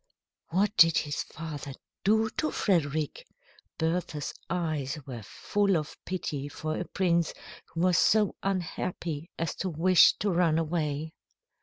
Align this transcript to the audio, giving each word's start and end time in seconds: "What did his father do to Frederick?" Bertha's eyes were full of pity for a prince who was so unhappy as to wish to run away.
"What 0.49 0.75
did 0.77 0.97
his 0.97 1.21
father 1.21 1.73
do 2.03 2.27
to 2.31 2.49
Frederick?" 2.49 3.23
Bertha's 3.77 4.33
eyes 4.49 4.97
were 5.05 5.21
full 5.21 5.77
of 5.77 5.95
pity 6.05 6.49
for 6.49 6.75
a 6.79 6.85
prince 6.85 7.35
who 7.67 7.81
was 7.81 7.99
so 7.99 8.33
unhappy 8.41 9.29
as 9.37 9.53
to 9.57 9.69
wish 9.69 10.13
to 10.17 10.31
run 10.31 10.57
away. 10.57 11.13